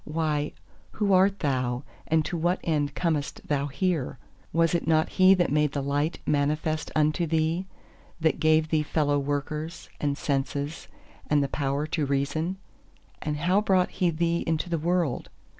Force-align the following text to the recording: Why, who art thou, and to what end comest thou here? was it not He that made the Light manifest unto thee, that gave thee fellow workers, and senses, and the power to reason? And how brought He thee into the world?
Why, 0.03 0.53
who 0.93 1.13
art 1.13 1.41
thou, 1.41 1.83
and 2.07 2.25
to 2.25 2.35
what 2.35 2.59
end 2.63 2.95
comest 2.95 3.47
thou 3.47 3.67
here? 3.67 4.17
was 4.51 4.73
it 4.73 4.87
not 4.87 5.09
He 5.09 5.35
that 5.35 5.51
made 5.51 5.73
the 5.73 5.83
Light 5.83 6.17
manifest 6.25 6.89
unto 6.95 7.27
thee, 7.27 7.67
that 8.19 8.39
gave 8.39 8.69
thee 8.69 8.81
fellow 8.81 9.19
workers, 9.19 9.89
and 9.99 10.17
senses, 10.17 10.87
and 11.29 11.43
the 11.43 11.47
power 11.47 11.85
to 11.85 12.07
reason? 12.07 12.57
And 13.21 13.37
how 13.37 13.61
brought 13.61 13.91
He 13.91 14.09
thee 14.09 14.43
into 14.47 14.71
the 14.71 14.79
world? 14.79 15.29